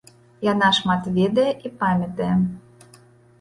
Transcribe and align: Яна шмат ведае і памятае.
Яна 0.45 0.69
шмат 0.77 1.09
ведае 1.17 1.45
і 1.69 1.73
памятае. 1.83 2.31